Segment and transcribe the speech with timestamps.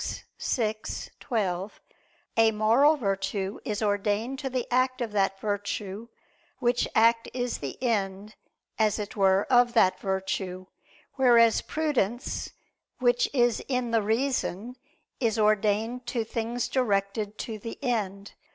[0.55, 0.73] _vi,
[1.19, 1.79] 12,
[2.35, 6.07] a moral virtue is ordained to the act of that virtue,
[6.57, 8.33] which act is the end,
[8.79, 10.65] as it were, of that virtue;
[11.17, 12.49] whereas prudence,
[12.97, 14.75] which is in the reason,
[15.19, 18.33] is ordained to things directed to the end.